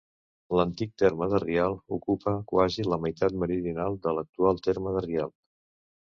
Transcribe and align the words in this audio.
L'antic 0.59 0.95
terme 1.01 1.27
de 1.33 1.41
Rialp 1.43 1.95
ocupa 1.97 2.33
quasi 2.53 2.87
la 2.95 2.99
meitat 3.05 3.37
meridional 3.45 4.01
de 4.09 4.17
l'actual 4.19 4.61
terme 4.71 4.97
de 4.99 5.07
Rialp. 5.11 5.37